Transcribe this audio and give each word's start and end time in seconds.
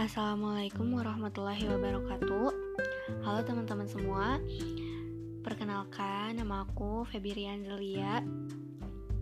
Assalamualaikum 0.00 0.96
warahmatullahi 0.96 1.60
wabarakatuh. 1.68 2.48
Halo 3.20 3.44
teman-teman 3.44 3.84
semua. 3.84 4.40
Perkenalkan, 5.44 6.40
nama 6.40 6.64
aku 6.64 7.04
Febrian 7.04 7.68
Zelia 7.68 8.24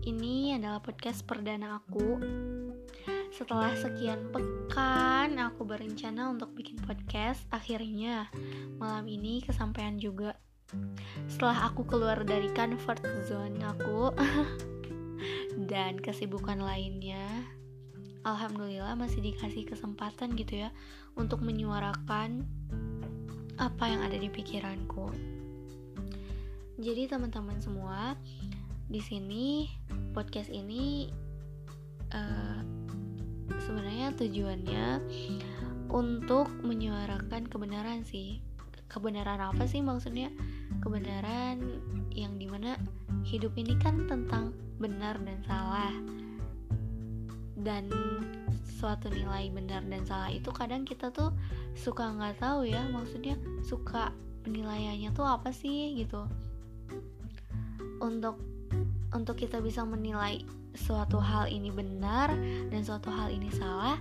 Ini 0.07 0.55
adalah 0.55 0.79
podcast 0.79 1.27
perdana 1.27 1.83
aku. 1.83 2.23
Setelah 3.27 3.75
sekian 3.75 4.31
pekan, 4.31 5.35
aku 5.35 5.67
berencana 5.67 6.31
untuk 6.31 6.55
bikin 6.55 6.79
podcast 6.79 7.43
Akhirnya, 7.51 8.31
malam 8.79 9.03
ini 9.11 9.43
kesampaian 9.43 9.99
juga. 9.99 10.39
Setelah 11.27 11.75
aku 11.75 11.83
keluar 11.91 12.23
dari 12.23 12.47
comfort 12.55 13.03
zone 13.27 13.59
aku 13.67 14.15
Dan 15.75 15.99
kesibukan 15.99 16.63
lainnya 16.63 17.58
alhamdulillah 18.29 18.93
masih 18.93 19.25
dikasih 19.25 19.65
kesempatan 19.65 20.37
gitu 20.37 20.65
ya 20.67 20.69
untuk 21.17 21.41
menyuarakan 21.41 22.45
apa 23.59 23.83
yang 23.89 24.01
ada 24.05 24.15
di 24.15 24.29
pikiranku. 24.31 25.11
Jadi 26.79 27.11
teman-teman 27.11 27.59
semua, 27.59 28.15
di 28.87 29.03
sini 29.03 29.67
podcast 30.15 30.47
ini 30.47 31.11
uh, 32.15 32.63
sebenarnya 33.59 34.15
tujuannya 34.15 34.87
untuk 35.91 36.47
menyuarakan 36.63 37.51
kebenaran 37.51 38.07
sih. 38.07 38.39
Kebenaran 38.87 39.43
apa 39.43 39.67
sih 39.67 39.83
maksudnya? 39.83 40.31
Kebenaran 40.79 41.59
yang 42.15 42.39
di 42.39 42.47
mana 42.47 42.79
hidup 43.27 43.53
ini 43.59 43.75
kan 43.77 44.07
tentang 44.07 44.55
benar 44.79 45.19
dan 45.19 45.43
salah 45.43 45.91
dan 47.61 47.91
suatu 48.79 49.11
nilai 49.11 49.51
benar 49.51 49.83
dan 49.83 50.07
salah 50.07 50.31
itu 50.31 50.47
kadang 50.55 50.87
kita 50.87 51.11
tuh 51.11 51.35
suka 51.75 52.15
nggak 52.15 52.39
tahu 52.39 52.63
ya 52.63 52.79
maksudnya 52.87 53.35
suka 53.59 54.15
penilaiannya 54.47 55.11
tuh 55.11 55.27
apa 55.27 55.51
sih 55.51 55.99
gitu. 55.99 56.23
Untuk 57.99 58.39
untuk 59.11 59.35
kita 59.35 59.59
bisa 59.59 59.83
menilai 59.83 60.45
suatu 60.71 61.19
hal 61.19 61.51
ini 61.51 61.73
benar 61.73 62.31
dan 62.71 62.81
suatu 62.85 63.11
hal 63.11 63.27
ini 63.33 63.51
salah 63.51 63.99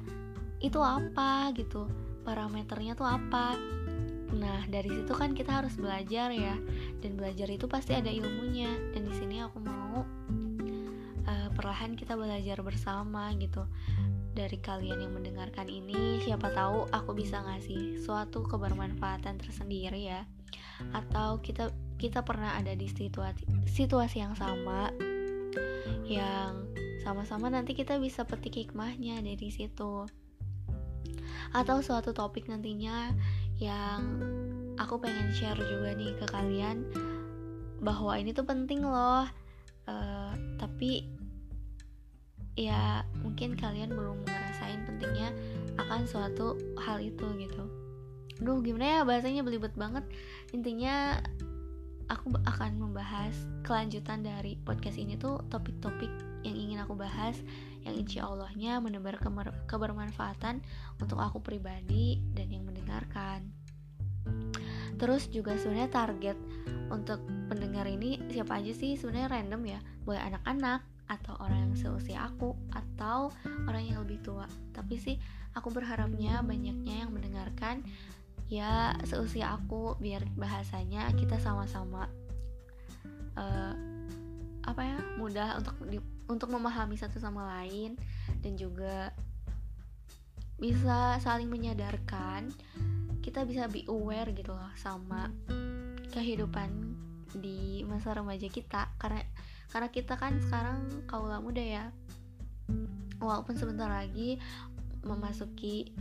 itu 0.62 0.78
apa 0.78 1.50
gitu. 1.58 1.90
Parameternya 2.22 2.94
tuh 2.94 3.08
apa. 3.08 3.58
Nah 4.36 4.62
dari 4.68 4.92
situ 4.92 5.10
kan 5.16 5.34
kita 5.34 5.58
harus 5.64 5.74
belajar 5.74 6.30
ya. 6.30 6.54
Dan 7.02 7.18
belajar 7.18 7.50
itu 7.50 7.66
pasti 7.66 7.98
ada 7.98 8.12
ilmunya. 8.12 8.70
Dan 8.94 9.10
di 9.10 9.14
sini 9.16 9.42
aku 9.42 9.58
mau 9.58 10.06
perlahan 11.78 11.94
kita 11.94 12.18
belajar 12.18 12.58
bersama 12.66 13.30
gitu. 13.38 13.62
Dari 14.34 14.58
kalian 14.58 14.98
yang 14.98 15.14
mendengarkan 15.14 15.70
ini 15.70 16.18
siapa 16.26 16.50
tahu 16.50 16.90
aku 16.90 17.14
bisa 17.14 17.38
ngasih 17.38 18.02
suatu 18.02 18.42
kebermanfaatan 18.42 19.38
tersendiri 19.38 20.10
ya. 20.10 20.26
Atau 20.90 21.38
kita 21.38 21.70
kita 21.94 22.26
pernah 22.26 22.58
ada 22.58 22.74
di 22.74 22.90
situasi 22.90 23.46
situasi 23.70 24.26
yang 24.26 24.34
sama 24.34 24.90
yang 26.02 26.66
sama-sama 27.06 27.46
nanti 27.46 27.78
kita 27.78 28.02
bisa 28.02 28.26
petik 28.26 28.58
hikmahnya 28.58 29.22
dari 29.22 29.46
situ. 29.54 30.02
Atau 31.54 31.78
suatu 31.86 32.10
topik 32.10 32.50
nantinya 32.50 33.14
yang 33.62 34.02
aku 34.82 34.98
pengen 34.98 35.30
share 35.30 35.62
juga 35.62 35.94
nih 35.94 36.10
ke 36.18 36.26
kalian 36.26 36.90
bahwa 37.78 38.18
ini 38.18 38.34
tuh 38.34 38.42
penting 38.42 38.82
loh. 38.82 39.30
Uh, 39.86 40.34
tapi 40.60 41.17
ya 42.58 43.06
mungkin 43.22 43.54
kalian 43.54 43.94
belum 43.94 44.26
ngerasain 44.26 44.82
pentingnya 44.82 45.30
akan 45.78 46.10
suatu 46.10 46.58
hal 46.82 46.98
itu 46.98 47.22
gitu. 47.38 47.62
Duh 48.42 48.58
gimana 48.58 48.98
ya 48.98 49.00
bahasanya 49.06 49.46
belibet 49.46 49.78
banget. 49.78 50.02
Intinya 50.50 51.22
aku 52.10 52.34
akan 52.34 52.82
membahas 52.82 53.30
kelanjutan 53.62 54.26
dari 54.26 54.58
podcast 54.66 54.98
ini 54.98 55.14
tuh 55.14 55.38
topik-topik 55.46 56.10
yang 56.42 56.56
ingin 56.58 56.78
aku 56.82 56.98
bahas 56.98 57.38
Yang 57.86 57.94
insya 58.04 58.26
Allahnya 58.26 58.82
menebar 58.82 59.16
kebermanfaatan 59.70 60.60
untuk 60.98 61.22
aku 61.22 61.38
pribadi 61.40 62.20
dan 62.34 62.50
yang 62.50 62.66
mendengarkan. 62.66 63.48
Terus 64.98 65.30
juga 65.30 65.54
sebenarnya 65.56 65.88
target 65.88 66.36
untuk 66.90 67.22
pendengar 67.48 67.86
ini 67.86 68.18
siapa 68.28 68.60
aja 68.60 68.74
sih? 68.74 68.98
Sebenarnya 68.98 69.30
random 69.30 69.62
ya 69.64 69.80
Boleh 70.04 70.20
anak-anak, 70.20 70.84
atau 71.08 71.34
orang 71.40 71.72
yang 71.72 71.74
seusia 71.74 72.28
aku 72.28 72.52
atau 72.70 73.32
orang 73.64 73.84
yang 73.84 73.98
lebih 74.04 74.20
tua. 74.20 74.44
Tapi 74.76 74.94
sih 75.00 75.16
aku 75.56 75.72
berharapnya 75.72 76.44
banyaknya 76.44 77.04
yang 77.04 77.10
mendengarkan 77.10 77.82
ya 78.48 78.96
seusia 79.04 79.56
aku 79.56 79.96
biar 80.00 80.24
bahasanya 80.36 81.12
kita 81.16 81.36
sama-sama 81.36 82.08
uh, 83.36 83.74
apa 84.64 84.80
ya 84.84 84.96
mudah 85.16 85.60
untuk 85.60 85.76
di, 85.88 86.00
untuk 86.28 86.48
memahami 86.52 86.96
satu 86.96 87.16
sama 87.16 87.44
lain 87.60 87.96
dan 88.44 88.56
juga 88.56 89.12
bisa 90.60 91.16
saling 91.20 91.48
menyadarkan 91.48 92.52
kita 93.24 93.44
bisa 93.44 93.68
be 93.68 93.84
aware 93.88 94.32
gitu 94.32 94.56
loh 94.56 94.72
sama 94.76 95.28
kehidupan 96.12 96.72
di 97.36 97.84
masa 97.84 98.16
remaja 98.16 98.48
kita. 98.48 98.88
Karena 98.96 99.20
karena 99.68 99.88
kita 99.92 100.16
kan 100.16 100.40
sekarang 100.40 101.04
kaula 101.08 101.40
muda 101.40 101.60
ya. 101.60 101.84
Walaupun 103.18 103.58
sebentar 103.58 103.88
lagi 103.90 104.38
memasuki 105.04 105.92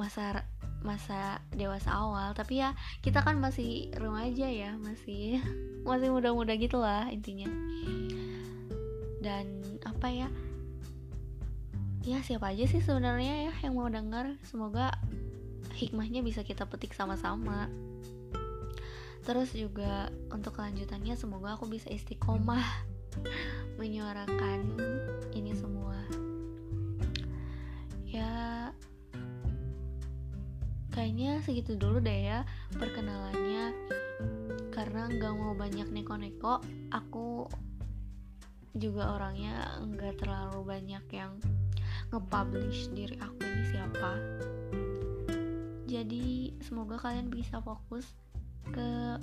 masa 0.00 0.46
masa 0.82 1.38
dewasa 1.54 1.94
awal 1.94 2.34
tapi 2.34 2.58
ya 2.58 2.74
kita 3.06 3.22
kan 3.22 3.38
masih 3.38 3.94
remaja 3.94 4.50
ya 4.50 4.74
masih 4.82 5.38
masih 5.88 6.10
muda-muda 6.10 6.58
gitulah 6.58 7.06
intinya. 7.10 7.50
Dan 9.22 9.62
apa 9.86 10.10
ya 10.10 10.28
ya 12.02 12.18
siapa 12.18 12.50
aja 12.50 12.66
sih 12.66 12.82
sebenarnya 12.82 13.46
ya 13.46 13.52
yang 13.62 13.78
mau 13.78 13.86
dengar 13.86 14.34
semoga 14.42 14.90
hikmahnya 15.78 16.26
bisa 16.26 16.42
kita 16.42 16.66
petik 16.66 16.98
sama-sama 16.98 17.70
terus 19.22 19.54
juga 19.54 20.10
untuk 20.34 20.58
kelanjutannya 20.58 21.14
semoga 21.14 21.54
aku 21.54 21.70
bisa 21.70 21.86
istiqomah 21.86 22.62
menyuarakan 23.80 24.74
ini 25.30 25.54
semua. 25.54 25.98
Ya 28.06 28.68
kayaknya 30.92 31.40
segitu 31.46 31.78
dulu 31.78 32.02
deh 32.02 32.28
ya 32.28 32.44
perkenalannya. 32.76 33.72
Karena 34.72 35.06
nggak 35.06 35.34
mau 35.36 35.54
banyak 35.54 35.88
neko-neko 35.92 36.64
aku 36.90 37.46
juga 38.72 39.20
orangnya 39.20 39.84
nggak 39.84 40.24
terlalu 40.24 40.64
banyak 40.64 41.04
yang 41.12 41.36
nge-publish 42.10 42.90
diri 42.92 43.16
aku 43.20 43.38
ini 43.40 43.64
siapa. 43.70 44.10
Jadi 45.88 46.56
semoga 46.64 46.96
kalian 46.96 47.28
bisa 47.28 47.60
fokus 47.60 48.08
ke 48.72 49.20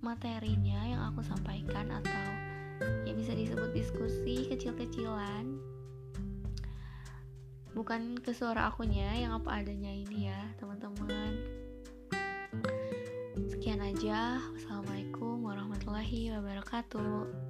materinya 0.00 0.80
yang 0.88 1.02
aku 1.12 1.20
sampaikan 1.20 1.92
atau 1.92 2.24
ya 3.04 3.12
bisa 3.12 3.36
disebut 3.36 3.70
diskusi 3.76 4.48
kecil-kecilan. 4.48 5.60
Bukan 7.76 8.16
ke 8.24 8.32
suara 8.32 8.72
akunya 8.72 9.12
yang 9.20 9.36
apa 9.36 9.60
adanya 9.60 9.92
ini 9.92 10.32
ya 10.32 10.40
teman-teman. 10.56 11.36
Sekian 13.52 13.84
aja. 13.84 14.40
Wassalamualaikum 14.56 15.44
warahmatullahi 15.44 16.32
wabarakatuh 16.32 17.45